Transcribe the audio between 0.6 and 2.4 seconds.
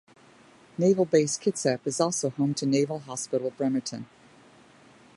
Naval Base Kitsap is also